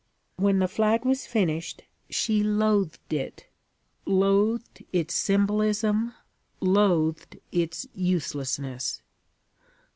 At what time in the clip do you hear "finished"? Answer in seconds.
1.27-1.83